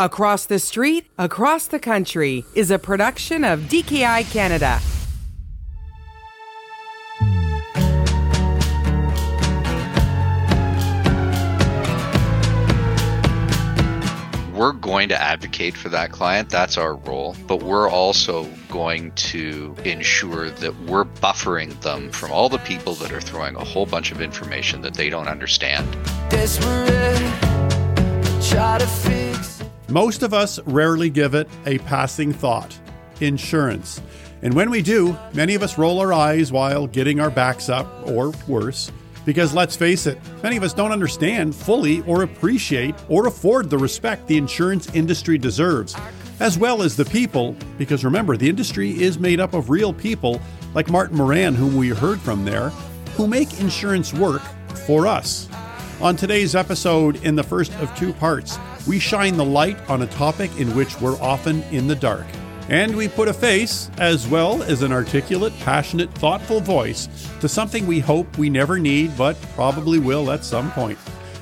[0.00, 4.78] Across the Street, Across the Country is a production of DKI Canada.
[14.56, 16.48] We're going to advocate for that client.
[16.48, 17.34] That's our role.
[17.48, 23.10] But we're also going to ensure that we're buffering them from all the people that
[23.10, 25.90] are throwing a whole bunch of information that they don't understand.
[26.30, 27.18] Desperate,
[28.40, 29.57] try to fix
[29.88, 32.78] most of us rarely give it a passing thought
[33.20, 34.00] insurance.
[34.42, 37.86] And when we do, many of us roll our eyes while getting our backs up,
[38.06, 38.92] or worse.
[39.24, 43.76] Because let's face it, many of us don't understand fully or appreciate or afford the
[43.76, 45.96] respect the insurance industry deserves,
[46.40, 47.56] as well as the people.
[47.76, 50.40] Because remember, the industry is made up of real people
[50.74, 52.70] like Martin Moran, whom we heard from there,
[53.16, 54.42] who make insurance work
[54.86, 55.48] for us.
[56.00, 58.56] On today's episode, in the first of two parts,
[58.86, 62.26] we shine the light on a topic in which we're often in the dark.
[62.68, 67.08] And we put a face, as well as an articulate, passionate, thoughtful voice,
[67.40, 70.98] to something we hope we never need, but probably will at some point.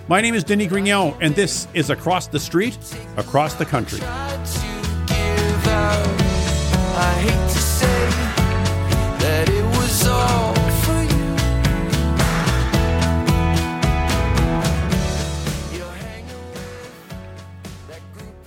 [0.09, 2.79] My name is Denis Grignon, and this is Across the Street,
[3.17, 3.99] Across the Country.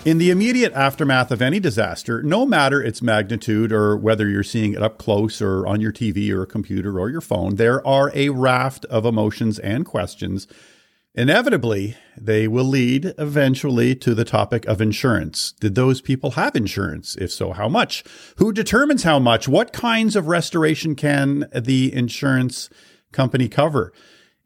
[0.06, 4.74] In the immediate aftermath of any disaster, no matter its magnitude or whether you're seeing
[4.74, 8.30] it up close or on your TV or computer or your phone, there are a
[8.30, 10.48] raft of emotions and questions.
[11.16, 15.52] Inevitably, they will lead eventually to the topic of insurance.
[15.60, 17.18] Did those people have insurance?
[17.18, 18.06] If so, how much?
[18.38, 19.50] Who determines how much?
[19.50, 22.70] What kinds of restoration can the insurance
[23.12, 23.92] company cover?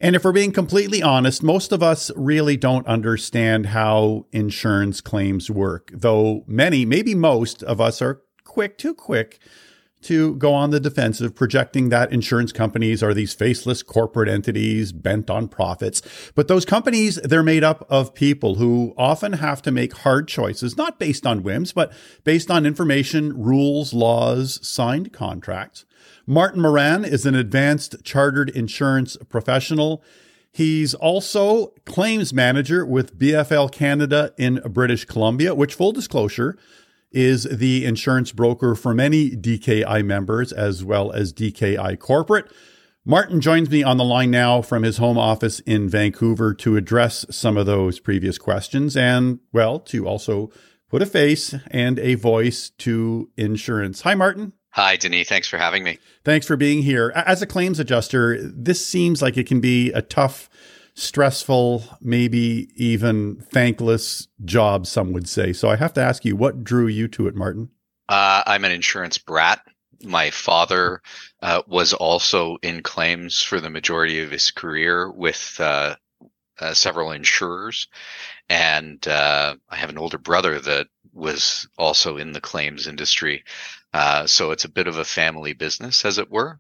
[0.04, 5.50] And if we're being completely honest, most of us really don't understand how insurance claims
[5.50, 9.40] work, though many, maybe most of us are quick, too quick
[10.04, 15.30] to go on the defensive, projecting that insurance companies are these faceless corporate entities bent
[15.30, 16.02] on profits.
[16.36, 20.78] But those companies, they're made up of people who often have to make hard choices,
[20.78, 21.92] not based on whims, but
[22.24, 25.86] based on information, rules, laws, signed contracts.
[26.26, 30.04] Martin Moran is an advanced chartered insurance professional.
[30.52, 36.58] He's also claims manager with BFL Canada in British Columbia, which, full disclosure,
[37.14, 42.52] is the insurance broker for many DKI members as well as DKI corporate.
[43.06, 47.26] Martin joins me on the line now from his home office in Vancouver to address
[47.30, 50.50] some of those previous questions and, well, to also
[50.90, 54.02] put a face and a voice to insurance.
[54.02, 54.54] Hi, Martin.
[54.70, 55.28] Hi, Denis.
[55.28, 56.00] Thanks for having me.
[56.24, 57.12] Thanks for being here.
[57.14, 60.50] As a claims adjuster, this seems like it can be a tough,
[60.96, 65.54] stressful, maybe even thankless job, some would say.
[65.54, 67.70] So I have to ask you, what drew you to it, Martin?
[68.10, 69.62] Uh, I'm an insurance brat.
[70.04, 71.02] My father
[71.42, 75.96] uh, was also in claims for the majority of his career with uh,
[76.60, 77.88] uh several insurers.
[78.50, 83.44] And uh, I have an older brother that was also in the claims industry.
[83.94, 86.60] Uh, so it's a bit of a family business, as it were.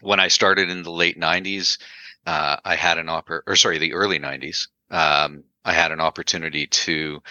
[0.00, 1.78] When I started in the late 90s,
[2.26, 4.68] uh, I had an oppor- or sorry, the early 90s.
[4.90, 7.22] Um, I had an opportunity to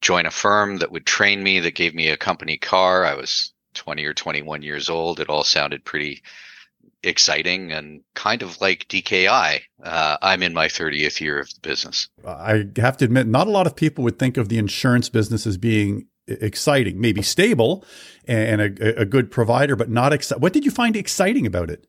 [0.00, 3.04] join a firm that would train me, that gave me a company car.
[3.04, 5.20] I was 20 or 21 years old.
[5.20, 6.22] It all sounded pretty
[7.02, 9.60] exciting and kind of like DKI.
[9.82, 12.08] Uh, I'm in my 30th year of the business.
[12.26, 15.46] I have to admit, not a lot of people would think of the insurance business
[15.46, 17.84] as being exciting, maybe stable
[18.26, 20.40] and a, a good provider, but not exciting.
[20.42, 21.86] What did you find exciting about it?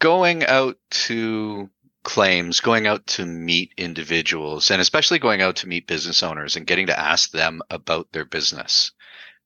[0.00, 1.70] Going out to
[2.06, 6.66] claims, going out to meet individuals, and especially going out to meet business owners and
[6.66, 8.92] getting to ask them about their business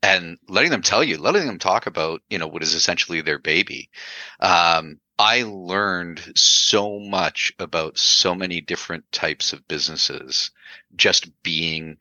[0.03, 3.39] and letting them tell you, letting them talk about, you know, what is essentially their
[3.39, 3.89] baby.
[4.41, 10.51] Um, I learned so much about so many different types of businesses
[10.95, 11.97] just being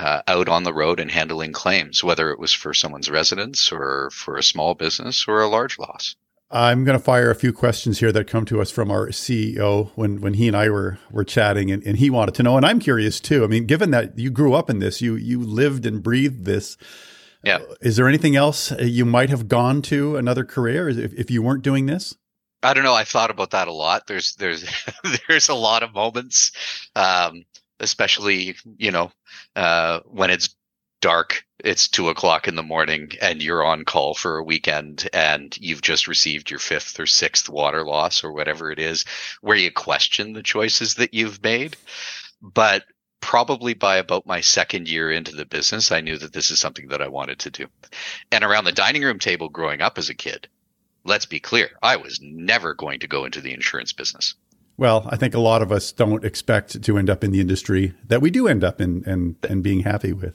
[0.00, 4.10] uh, out on the road and handling claims, whether it was for someone's residence or
[4.10, 6.16] for a small business or a large loss.
[6.50, 9.90] I'm going to fire a few questions here that come to us from our CEO
[9.94, 12.66] when, when he and I were were chatting, and, and he wanted to know, and
[12.66, 13.44] I'm curious too.
[13.44, 16.76] I mean, given that you grew up in this, you you lived and breathed this.
[17.44, 17.56] Yeah.
[17.56, 21.40] Uh, is there anything else you might have gone to another career if, if you
[21.40, 22.16] weren't doing this?
[22.62, 22.94] I don't know.
[22.94, 24.08] I thought about that a lot.
[24.08, 24.64] There's there's
[25.28, 26.52] there's a lot of moments.
[26.96, 27.44] Um,
[27.80, 29.10] especially you know
[29.56, 30.54] uh, when it's
[31.00, 35.56] dark it's two o'clock in the morning and you're on call for a weekend and
[35.60, 39.04] you've just received your fifth or sixth water loss or whatever it is
[39.40, 41.76] where you question the choices that you've made
[42.40, 42.84] but
[43.20, 46.88] probably by about my second year into the business, I knew that this is something
[46.88, 47.66] that I wanted to do.
[48.32, 50.48] And around the dining room table growing up as a kid,
[51.04, 54.34] let's be clear, I was never going to go into the insurance business.
[54.76, 57.92] Well, I think a lot of us don't expect to end up in the industry
[58.08, 60.34] that we do end up in and, and being happy with.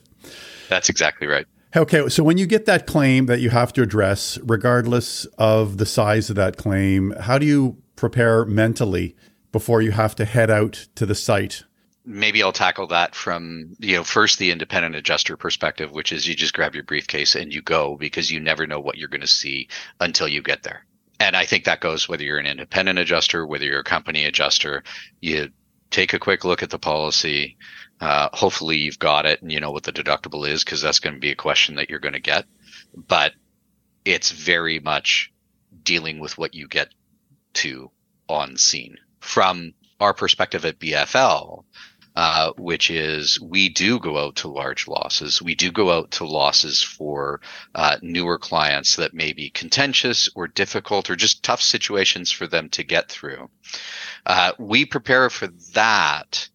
[0.69, 1.45] That's exactly right.
[1.75, 5.85] Okay, so when you get that claim that you have to address, regardless of the
[5.85, 9.15] size of that claim, how do you prepare mentally
[9.51, 11.63] before you have to head out to the site
[12.05, 16.35] maybe I'll tackle that from, you know, first the independent adjuster perspective, which is you
[16.35, 19.27] just grab your briefcase and you go because you never know what you're going to
[19.27, 19.67] see
[19.99, 20.85] until you get there.
[21.19, 24.83] And I think that goes whether you're an independent adjuster, whether you're a company adjuster,
[25.21, 25.49] you
[25.89, 27.57] take a quick look at the policy.
[27.99, 31.15] Uh, hopefully you've got it and you know what the deductible is because that's going
[31.15, 32.45] to be a question that you're going to get.
[32.95, 33.33] But
[34.03, 35.31] it's very much
[35.83, 36.89] dealing with what you get
[37.53, 37.91] to
[38.27, 38.97] on scene.
[39.19, 41.63] From our perspective at BFL,
[42.15, 45.41] uh, which is we do go out to large losses.
[45.41, 47.41] We do go out to losses for
[47.73, 52.69] uh, newer clients that may be contentious or difficult or just tough situations for them
[52.69, 53.49] to get through.
[54.25, 56.47] Uh, we prepare for that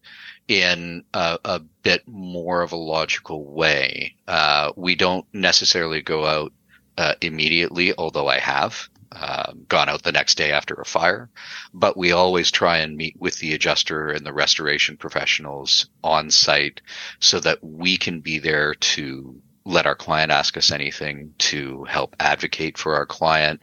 [0.51, 4.13] in a, a, bit more of a logical way.
[4.27, 6.51] Uh, we don't necessarily go out
[6.97, 11.29] uh, immediately, although I have uh, gone out the next day after a fire.
[11.73, 16.81] But we always try and meet with the adjuster and the restoration professionals on site
[17.21, 22.13] so that we can be there to let our client ask us anything, to help
[22.19, 23.61] advocate for our client,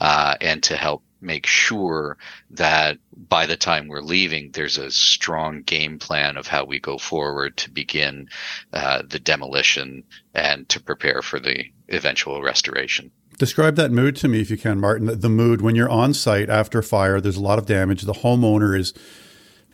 [0.00, 2.16] uh, and to help make sure
[2.50, 2.98] that
[3.28, 7.56] by the time we're leaving, there's a strong game plan of how we go forward
[7.58, 8.28] to begin
[8.72, 10.04] uh, the demolition
[10.34, 13.10] and to prepare for the eventual restoration.
[13.38, 15.18] Describe that mood to me if you can, Martin.
[15.18, 18.02] The, mood when you're on site after fire, there's a lot of damage.
[18.02, 18.94] The homeowner is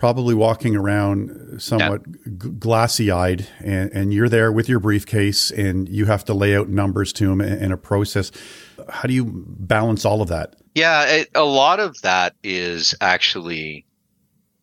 [0.00, 2.32] probably walking around somewhat yeah.
[2.38, 6.56] g- glassy eyed, and, and, you're there with your briefcase and you have to lay
[6.56, 8.32] out numbers to them in, a process.
[8.88, 10.56] How do you balance all of that?
[10.74, 13.86] Yeah, it, a lot of that is actually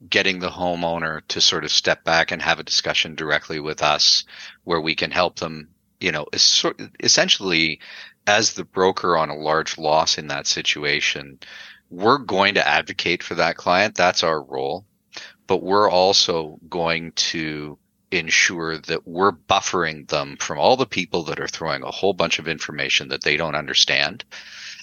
[0.10, 4.24] getting the homeowner to sort of step back and have a discussion directly with us
[4.64, 5.70] where we can help them
[6.00, 7.80] you know, essentially
[8.26, 11.40] as the broker on a large loss in that situation,
[11.90, 13.96] we're going to advocate for that client.
[13.96, 14.86] That's our role.
[15.48, 17.80] But we're also going to
[18.12, 22.40] ensure that we're buffering them from all the people that are throwing a whole bunch
[22.40, 24.24] of information that they don't understand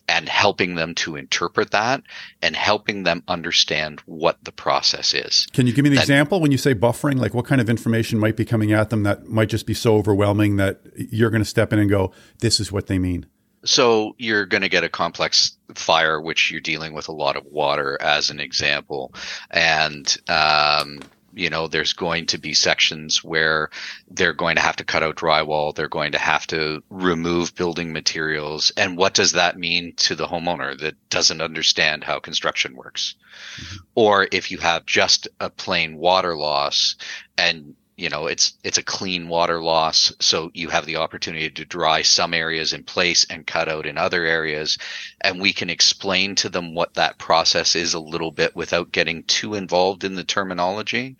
[0.08, 2.02] and helping them to interpret that
[2.42, 5.46] and helping them understand what the process is.
[5.52, 7.18] Can you give me an that, example when you say buffering?
[7.18, 9.96] Like what kind of information might be coming at them that might just be so
[9.96, 13.26] overwhelming that you're going to step in and go, this is what they mean?
[13.64, 17.46] So you're going to get a complex fire, which you're dealing with a lot of
[17.46, 19.14] water, as an example,
[19.50, 21.00] and um,
[21.34, 23.70] you know there's going to be sections where
[24.08, 27.92] they're going to have to cut out drywall, they're going to have to remove building
[27.92, 33.14] materials, and what does that mean to the homeowner that doesn't understand how construction works?
[33.56, 33.76] Mm-hmm.
[33.94, 36.96] Or if you have just a plain water loss
[37.36, 41.64] and you know it's it's a clean water loss so you have the opportunity to
[41.64, 44.78] dry some areas in place and cut out in other areas.
[45.20, 49.22] And we can explain to them what that process is a little bit without getting
[49.24, 51.16] too involved in the terminology.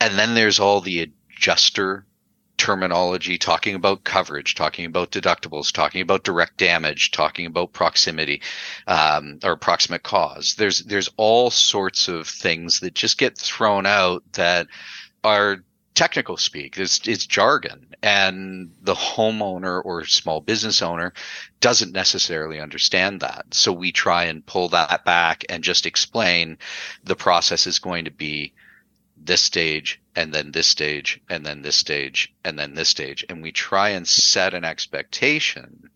[0.00, 2.06] And then there's all the adjuster
[2.56, 8.42] terminology talking about coverage talking about deductibles talking about direct damage talking about proximity
[8.86, 10.54] um, or proximate cause.
[10.56, 14.66] There's there's all sorts of things that just get thrown out that
[15.24, 16.78] are technical speak.
[16.78, 21.12] It's, it's jargon and the homeowner or small business owner
[21.60, 23.46] doesn't necessarily understand that.
[23.52, 26.58] So we try and pull that back and just explain
[27.04, 28.54] the process is going to be
[29.22, 33.24] this stage and then this stage and then this stage and then this stage.
[33.28, 35.90] And we try and set an expectation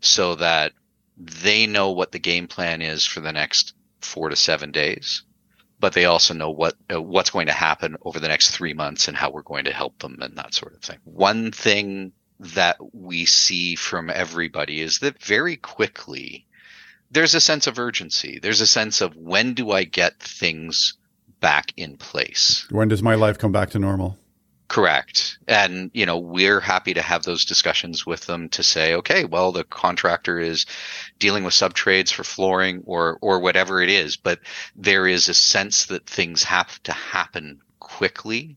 [0.00, 0.72] so that
[1.16, 5.22] they know what the game plan is for the next four to seven days
[5.86, 9.06] but they also know what uh, what's going to happen over the next three months
[9.06, 10.98] and how we're going to help them and that sort of thing.
[11.04, 16.44] One thing that we see from everybody is that very quickly
[17.12, 18.40] there's a sense of urgency.
[18.42, 20.94] There's a sense of when do I get things
[21.38, 22.66] back in place?
[22.68, 24.18] When does my life come back to normal?
[24.68, 25.38] Correct.
[25.46, 29.52] And, you know, we're happy to have those discussions with them to say, okay, well,
[29.52, 30.66] the contractor is
[31.20, 34.40] dealing with subtrades for flooring or, or whatever it is, but
[34.74, 38.56] there is a sense that things have to happen quickly.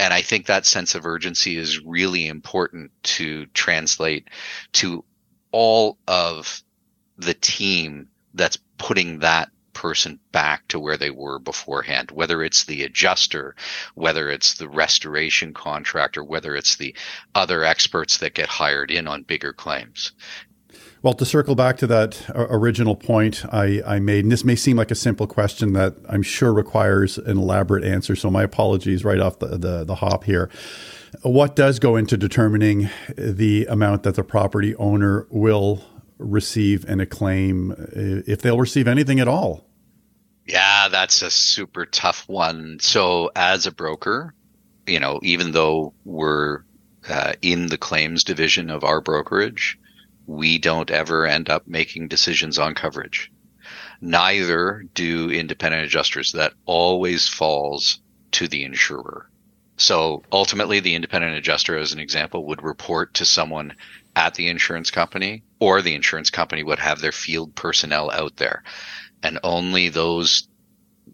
[0.00, 4.28] And I think that sense of urgency is really important to translate
[4.72, 5.04] to
[5.52, 6.60] all of
[7.18, 12.82] the team that's putting that person back to where they were beforehand, whether it's the
[12.82, 13.54] adjuster,
[13.94, 16.94] whether it's the restoration contractor, whether it's the
[17.34, 20.12] other experts that get hired in on bigger claims.
[21.02, 24.56] Well, to circle back to that uh, original point I, I, made, and this may
[24.56, 29.04] seem like a simple question that I'm sure requires an elaborate answer, so my apologies
[29.04, 30.50] right off the, the, the hop here.
[31.22, 35.84] What does go into determining the amount that the property owner will
[36.18, 39.65] receive in a claim, uh, if they'll receive anything at all?
[40.46, 42.78] Yeah, that's a super tough one.
[42.80, 44.32] So, as a broker,
[44.86, 46.60] you know, even though we're
[47.08, 49.78] uh, in the claims division of our brokerage,
[50.26, 53.30] we don't ever end up making decisions on coverage.
[54.00, 56.32] Neither do independent adjusters.
[56.32, 58.00] That always falls
[58.32, 59.28] to the insurer.
[59.78, 63.74] So ultimately, the independent adjuster, as an example, would report to someone
[64.14, 68.62] at the insurance company, or the insurance company would have their field personnel out there.
[69.22, 70.48] And only those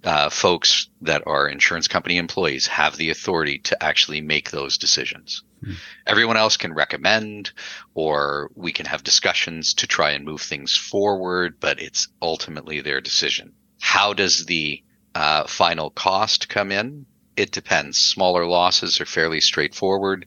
[0.04, 5.44] uh, folks that are insurance company employees have the authority to actually make those decisions.
[5.64, 5.74] Hmm.
[6.06, 7.52] Everyone else can recommend,
[7.94, 13.00] or we can have discussions to try and move things forward, but it's ultimately their
[13.00, 13.52] decision.
[13.80, 14.82] How does the
[15.14, 17.06] uh, final cost come in?
[17.36, 17.98] It depends.
[17.98, 20.26] Smaller losses are fairly straightforward.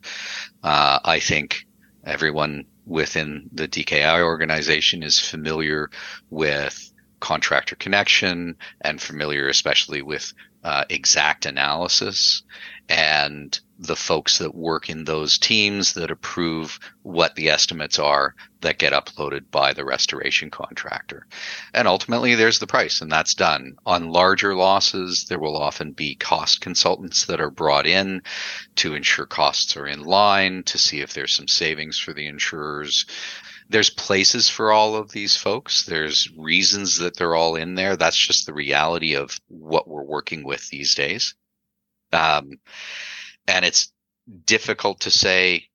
[0.63, 1.65] Uh, I think
[2.03, 5.89] everyone within the DKI organization is familiar
[6.29, 6.91] with
[7.25, 10.32] contractor connection and familiar especially with
[10.63, 12.44] uh, XactAnalysis
[12.88, 18.77] and the folks that work in those teams that approve what the estimates are that
[18.77, 21.25] get uploaded by the restoration contractor.
[21.74, 23.75] And ultimately there's the price and that's done.
[23.86, 28.22] On larger losses, there will often be cost consultants that are brought in
[28.75, 33.05] to ensure costs are in line, to see if there's some savings for the insurers
[33.69, 35.86] there's places for all of these folks.
[35.86, 37.95] There's reasons that they're all in there.
[37.95, 41.36] That's just the reality of what we're working with these days.
[42.13, 42.60] Um,
[43.48, 43.91] and it's
[44.45, 45.65] difficult to say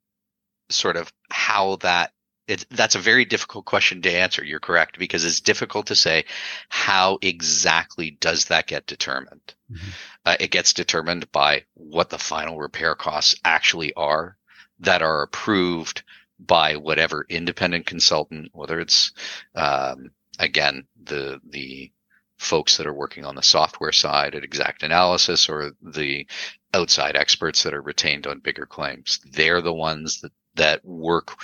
[0.68, 2.12] sort of how that
[2.46, 4.42] it, that's a very difficult question to answer.
[4.42, 6.24] You're correct because it's difficult to say
[6.68, 9.54] how exactly does that get determined.
[9.70, 9.90] Mm-hmm.
[10.26, 14.36] Uh, it gets determined by what the final repair costs actually are
[14.80, 16.02] that are approved
[16.46, 19.12] by whatever independent consultant, whether it's
[19.54, 21.92] um, again the the
[22.38, 26.26] folks that are working on the software side at XactAnalysis or the
[26.72, 29.20] outside experts that are retained on bigger claims.
[29.30, 31.36] They're the ones that that work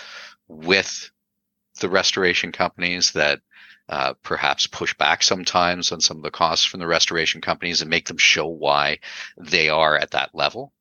[0.49, 1.11] with
[1.81, 3.41] the restoration companies that
[3.89, 7.91] uh, perhaps push back sometimes on some of the costs from the restoration companies and
[7.91, 8.99] make them show why
[9.39, 10.73] they are at that level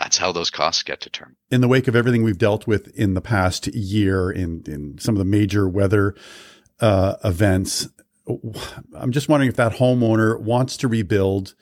[0.00, 1.36] that's how those costs get determined.
[1.50, 5.14] In the wake of everything we've dealt with in the past year, in in some
[5.14, 6.14] of the major weather
[6.80, 7.86] uh, events,
[8.94, 11.54] I'm just wondering if that homeowner wants to rebuild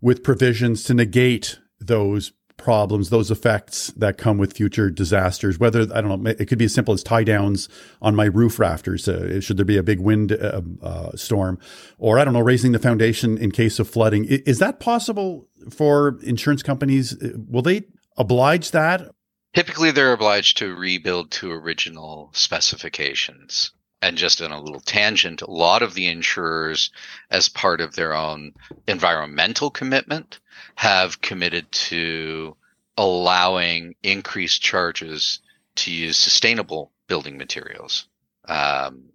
[0.00, 2.32] with provisions to negate those
[2.62, 5.58] problems, those effects that come with future disasters.
[5.58, 7.68] Whether I don't know, it could be as simple as tie downs
[8.00, 9.08] on my roof rafters.
[9.08, 11.58] Uh, should there be a big wind uh, uh, storm,
[11.98, 14.24] or I don't know, raising the foundation in case of flooding?
[14.26, 17.16] Is that possible for insurance companies?
[17.48, 17.82] Will they
[18.16, 19.10] oblige that?
[19.54, 23.72] Typically, they're obliged to rebuild to original specifications.
[24.02, 26.90] And just on a little tangent, a lot of the insurers,
[27.30, 28.54] as part of their own
[28.86, 30.40] environmental commitment,
[30.76, 32.56] have committed to
[32.96, 35.40] allowing increased charges
[35.76, 38.08] to use sustainable building materials.
[38.46, 39.10] Um,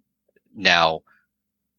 [0.54, 1.02] now,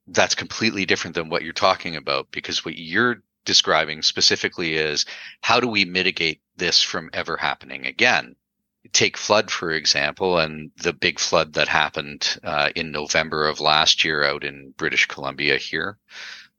[0.08, 5.06] that's completely different than what you're talking about because what you're describing specifically is
[5.42, 8.36] how do we mitigate this from ever happening again?
[8.94, 14.03] Take flood, for example, and the big flood that happened uh, in November of last
[14.03, 15.98] year out in British Columbia here.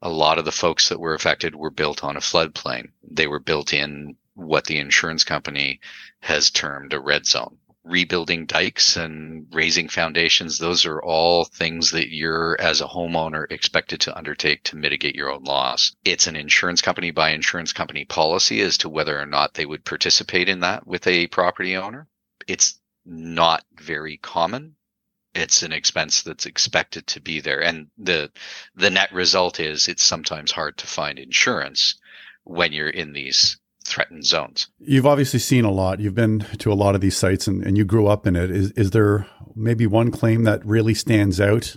[0.02, 2.92] A lot of the folks that were affected were built on a floodplain.
[3.02, 5.80] They were built in what the insurance company
[6.20, 7.58] has termed a red zone
[7.88, 14.00] rebuilding dikes and raising foundations, those are all things that you're as a homeowner expected
[14.00, 15.92] to undertake to mitigate your own loss.
[16.04, 19.84] It's an insurance company by insurance company policy as to whether or not they would
[19.84, 22.06] participate in that with a property owner.
[22.48, 24.74] It's not very common.
[25.34, 27.62] It's an expense that's expected to be there.
[27.62, 28.32] And the,
[28.74, 31.94] the net result is it's sometimes hard to find insurance
[32.44, 34.68] when you're in these threatened zones.
[34.78, 36.00] You've obviously seen a lot.
[36.00, 38.50] You've been to a lot of these sites and, and you grew up in it.
[38.50, 41.76] Is, is there maybe one claim that really stands out?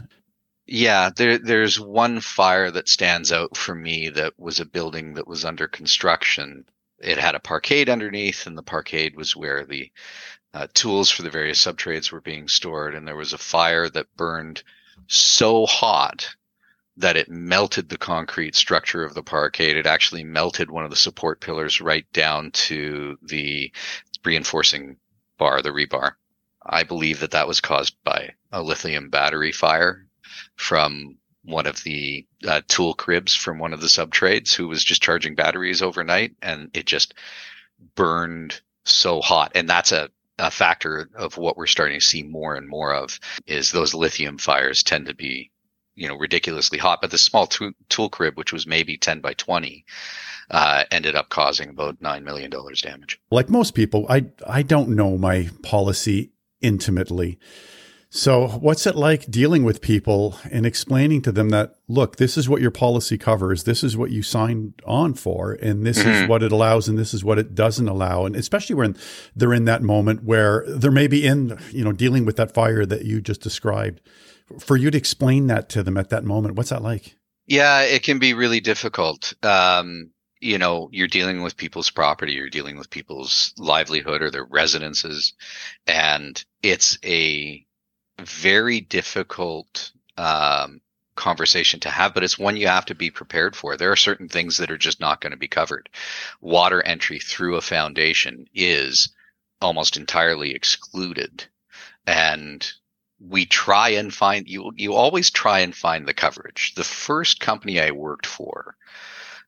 [0.65, 5.27] Yeah, there, there's one fire that stands out for me that was a building that
[5.27, 6.65] was under construction.
[6.99, 9.91] It had a parkade underneath, and the parkade was where the
[10.53, 12.95] uh, tools for the various subtrades were being stored.
[12.95, 14.63] And there was a fire that burned
[15.07, 16.35] so hot
[16.97, 19.77] that it melted the concrete structure of the parkade.
[19.77, 23.71] It actually melted one of the support pillars right down to the
[24.23, 24.97] reinforcing
[25.37, 26.13] bar, the rebar.
[26.63, 30.05] I believe that that was caused by a lithium battery fire
[30.55, 34.83] from one of the uh, tool cribs from one of the sub trades who was
[34.83, 37.15] just charging batteries overnight and it just
[37.95, 39.53] burned so hot.
[39.55, 40.09] And that's a,
[40.41, 44.37] a factor of what we're starting to see more and more of is those lithium
[44.39, 45.51] fires tend to be,
[45.95, 46.99] you know, ridiculously hot.
[46.99, 49.85] But the small tool, tool crib, which was maybe 10 by 20,
[50.49, 53.19] uh, ended up causing about $9 million damage.
[53.29, 57.37] Like most people, I, I don't know my policy intimately.
[58.13, 62.49] So, what's it like dealing with people and explaining to them that, look, this is
[62.49, 66.09] what your policy covers, this is what you signed on for, and this mm-hmm.
[66.09, 68.25] is what it allows, and this is what it doesn't allow?
[68.25, 68.97] And especially when
[69.33, 73.05] they're in that moment where they're maybe in, you know, dealing with that fire that
[73.05, 74.01] you just described.
[74.59, 77.15] For you to explain that to them at that moment, what's that like?
[77.47, 79.33] Yeah, it can be really difficult.
[79.41, 84.43] Um, you know, you're dealing with people's property, you're dealing with people's livelihood or their
[84.43, 85.33] residences,
[85.87, 87.65] and it's a
[88.25, 90.81] very difficult um,
[91.15, 93.77] conversation to have, but it's one you have to be prepared for.
[93.77, 95.89] There are certain things that are just not going to be covered.
[96.39, 99.13] Water entry through a foundation is
[99.61, 101.45] almost entirely excluded.
[102.07, 102.69] And
[103.19, 106.73] we try and find you you always try and find the coverage.
[106.75, 108.75] The first company I worked for,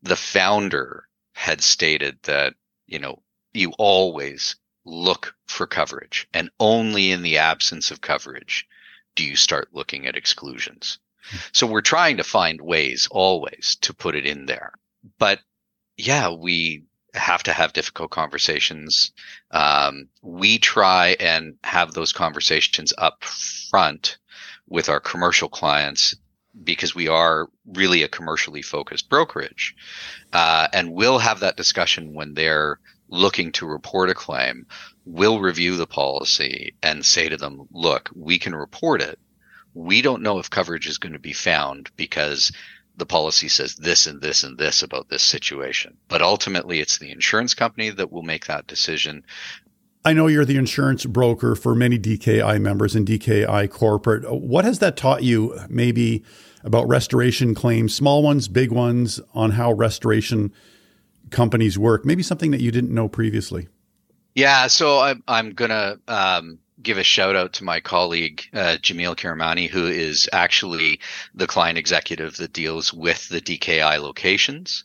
[0.04, 2.54] the founder had stated that,
[2.86, 8.68] you know, you always look for coverage and only in the absence of coverage
[9.16, 11.00] do you start looking at exclusions.
[11.24, 11.38] Hmm.
[11.52, 14.74] So we're trying to find ways always to put it in there.
[15.20, 15.40] But
[15.98, 19.12] yeah, we have to have difficult conversations.
[19.52, 24.18] Um, we try and have those conversations up front
[24.68, 26.16] with our commercial clients
[26.64, 29.76] because we are really a commercially focused brokerage.
[30.32, 32.80] Uh, and we'll have that discussion when they're
[33.14, 34.66] looking to report a claim
[35.06, 39.20] will review the policy and say to them, look, we can report it.
[39.76, 42.52] We don't know if coverage is going to be found because
[42.98, 45.96] the policy says this and this and this about this situation.
[46.08, 49.24] But ultimately, it's the insurance company that will make that decision.
[50.04, 54.30] I know you're the insurance broker for many DKI members and DKI corporate.
[54.32, 56.24] What has that taught you, maybe
[56.64, 60.52] about restoration claims, small ones, big ones, on how restoration
[61.34, 62.06] companies work?
[62.06, 63.68] Maybe something that you didn't know previously.
[64.36, 69.16] Yeah, so I'm I'm gonna um, give a shout out to my colleague uh, Jamil
[69.16, 71.00] Kiramani, who is actually
[71.36, 74.84] the client executive that deals with the DKI locations.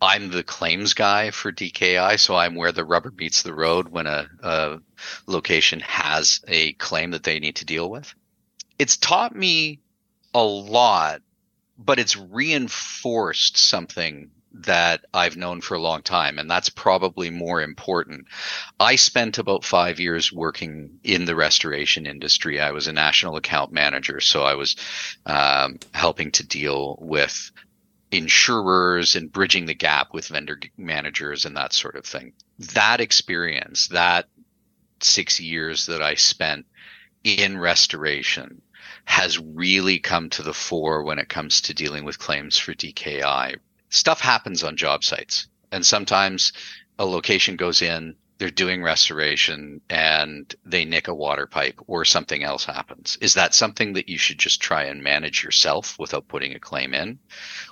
[0.00, 4.08] I'm the claims guy for DKI, so I'm where the rubber meets the road when
[4.08, 4.80] a, a
[5.28, 8.12] location has a claim that they need to deal with.
[8.80, 9.78] It's taught me
[10.34, 11.22] a lot,
[11.78, 17.62] but it's reinforced something that I've known for a long time, and that's probably more
[17.62, 18.26] important.
[18.78, 22.60] I spent about five years working in the restoration industry.
[22.60, 24.76] I was a national account manager, so I was
[25.26, 27.50] um, helping to deal with
[28.10, 32.34] insurers and bridging the gap with vendor managers and that sort of thing.
[32.74, 34.26] That experience, that
[35.00, 36.66] six years that I spent
[37.24, 38.60] in restoration
[39.04, 43.56] has really come to the fore when it comes to dealing with claims for DKI
[43.92, 45.46] stuff happens on job sites.
[45.70, 46.52] And sometimes
[46.98, 52.42] a location goes in, they're doing restoration and they nick a water pipe or something
[52.42, 53.16] else happens.
[53.20, 56.94] Is that something that you should just try and manage yourself without putting a claim
[56.94, 57.20] in?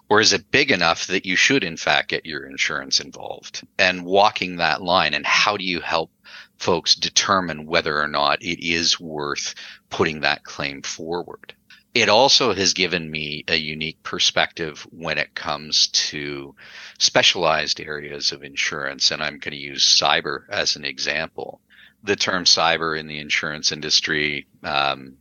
[0.09, 4.05] Or is it big enough that you should in fact get your insurance involved and
[4.05, 5.15] walking that line?
[5.15, 6.13] And how do you help
[6.59, 9.55] folks determine whether or not it is worth
[9.89, 11.55] putting that claim forward?
[11.93, 16.55] It also has given me a unique perspective when it comes to
[16.99, 19.11] specialized areas of insurance.
[19.11, 21.61] And I'm going to use cyber as an example.
[22.05, 25.17] The term cyber in the insurance industry, um,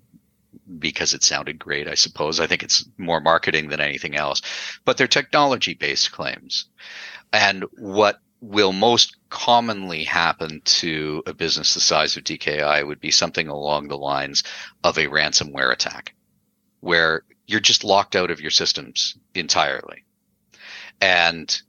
[0.77, 2.39] because it sounded great, I suppose.
[2.39, 4.41] I think it's more marketing than anything else,
[4.85, 6.65] but they're technology based claims.
[7.33, 13.11] And what will most commonly happen to a business the size of DKI would be
[13.11, 14.43] something along the lines
[14.83, 16.13] of a ransomware attack
[16.79, 20.03] where you're just locked out of your systems entirely.
[21.01, 21.61] And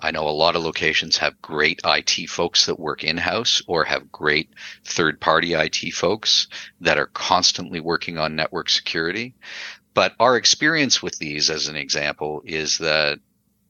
[0.00, 3.84] I know a lot of locations have great IT folks that work in house or
[3.84, 4.50] have great
[4.84, 6.46] third party IT folks
[6.80, 9.34] that are constantly working on network security.
[9.94, 13.18] But our experience with these, as an example, is that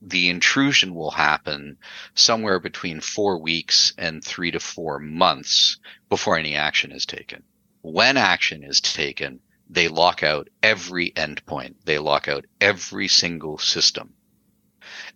[0.02, 1.78] the intrusion will happen
[2.14, 5.78] somewhere between four weeks and three to four months
[6.10, 7.42] before any action is taken.
[7.80, 11.74] When action is taken, they lock out every endpoint.
[11.84, 14.14] They lock out every single system.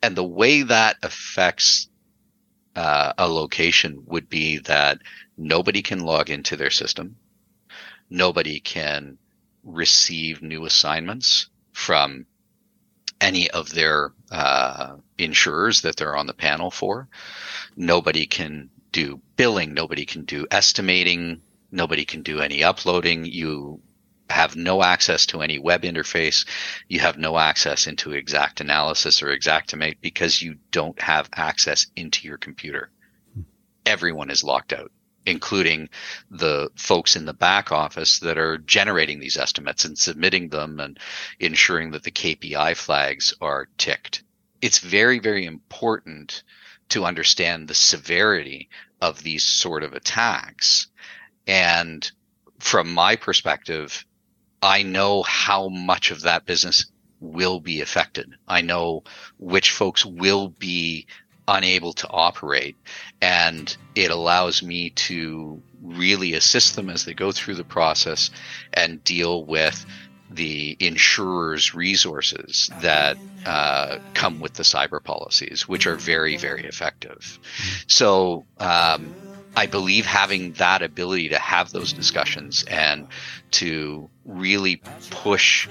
[0.02, 1.88] And the way that affects
[2.76, 4.98] uh, a location would be that
[5.36, 7.16] nobody can log into their system.
[8.10, 9.18] Nobody can
[9.64, 12.26] receive new assignments from
[13.20, 17.08] any of their uh, insurers that they're on the panel for.
[17.76, 19.72] Nobody can do billing.
[19.72, 21.40] Nobody can do estimating.
[21.70, 23.24] Nobody can do any uploading.
[23.24, 23.80] You
[24.32, 26.46] have no access to any web interface.
[26.88, 32.38] You have no access into XactAnalysis or Xactimate because you don't have access into your
[32.38, 32.90] computer.
[33.86, 34.90] Everyone is locked out,
[35.26, 35.88] including
[36.30, 40.98] the folks in the back office that are generating these estimates and submitting them and
[41.38, 44.22] ensuring that the KPI flags are ticked.
[44.60, 46.42] It's very, very important
[46.90, 48.68] to understand the severity
[49.00, 50.88] of these sort of attacks.
[51.46, 52.08] And
[52.60, 54.04] from my perspective,
[54.62, 56.86] I know how much of that business
[57.20, 58.34] will be affected.
[58.48, 59.04] I know
[59.38, 61.06] which folks will be
[61.48, 62.76] unable to operate
[63.20, 68.30] and it allows me to really assist them as they go through the process
[68.72, 69.84] and deal with
[70.30, 77.38] the insurer's resources that uh, come with the cyber policies, which are very, very effective.
[77.86, 79.14] So, um,
[79.56, 83.06] I believe having that ability to have those discussions and
[83.52, 85.68] to really push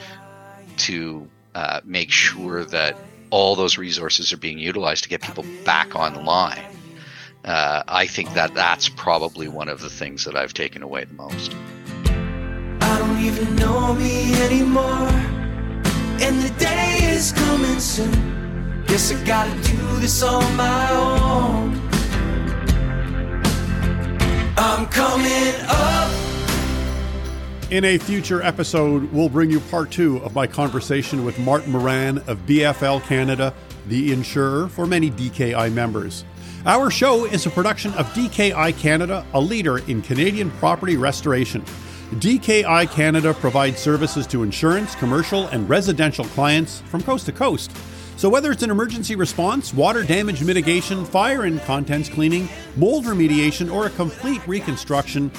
[0.77, 2.95] to uh, make sure that
[3.31, 6.63] all those resources are being utilized to get people back online.
[7.43, 11.13] Uh, I think that that's probably one of the things that I've taken away the
[11.15, 11.55] most.
[12.81, 15.09] I don't even know me anymore,
[16.21, 18.83] and the day is coming soon.
[18.85, 21.90] Guess I gotta do this on my own.
[24.63, 26.11] I'm coming up.
[27.71, 32.19] In a future episode, we'll bring you part two of my conversation with Martin Moran
[32.27, 33.55] of BFL Canada,
[33.87, 36.25] the insurer for many DKI members.
[36.67, 41.65] Our show is a production of DKI Canada, a leader in Canadian property restoration.
[42.17, 47.71] DKI Canada provides services to insurance, commercial, and residential clients from coast to coast.
[48.21, 53.73] So, whether it's an emergency response, water damage mitigation, fire and contents cleaning, mold remediation,
[53.73, 55.31] or a complete reconstruction,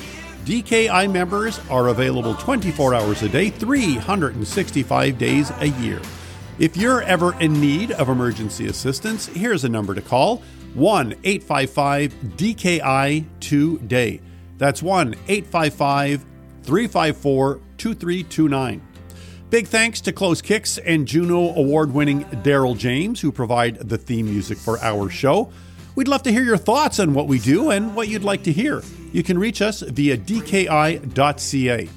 [0.44, 6.02] DKI members are available 24 hours a day, 365 days a year.
[6.58, 10.42] If you're ever in need of emergency assistance, here's a number to call
[10.74, 14.20] 1 855 DKI today.
[14.58, 16.24] That's 1 855
[16.64, 18.91] 354 2329.
[19.52, 24.24] Big thanks to Close Kicks and Juno Award winning Daryl James, who provide the theme
[24.24, 25.52] music for our show.
[25.94, 28.50] We'd love to hear your thoughts on what we do and what you'd like to
[28.50, 28.82] hear.
[29.12, 31.88] You can reach us via dki.ca.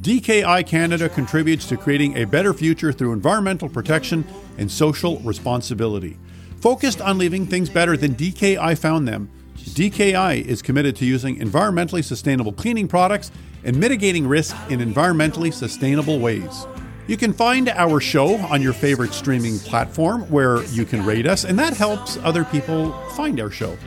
[0.00, 4.24] DKI Canada contributes to creating a better future through environmental protection
[4.56, 6.16] and social responsibility.
[6.62, 12.02] Focused on leaving things better than DKI found them, DKI is committed to using environmentally
[12.02, 13.30] sustainable cleaning products
[13.64, 16.66] and mitigating risk in environmentally sustainable ways.
[17.08, 21.44] You can find our show on your favorite streaming platform where you can rate us,
[21.44, 23.78] and that helps other people find our show.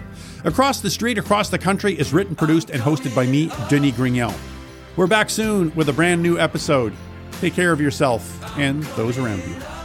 [0.46, 4.34] Across the Street, Across the Country is written, produced, and hosted by me, Denis Grignon.
[4.96, 6.94] We're back soon with a brand new episode.
[7.42, 9.79] Take care of yourself and those around you.